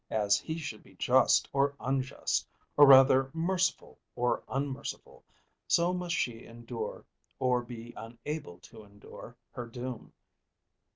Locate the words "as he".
0.09-0.57